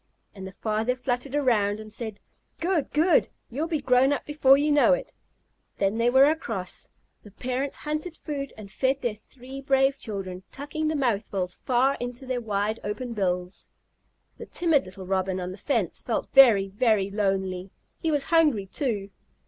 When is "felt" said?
16.01-16.29